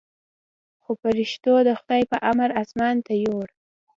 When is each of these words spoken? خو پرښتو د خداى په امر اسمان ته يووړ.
خو 0.81 0.91
پرښتو 1.03 1.53
د 1.67 1.69
خداى 1.79 2.03
په 2.11 2.17
امر 2.31 2.49
اسمان 2.61 2.95
ته 3.05 3.13
يووړ. 3.23 3.47